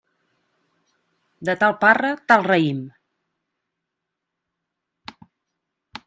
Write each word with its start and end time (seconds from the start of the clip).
De 1.49 1.53
tal 1.63 1.75
parra, 1.83 2.09
tal 2.31 2.45
raïm. 2.51 2.79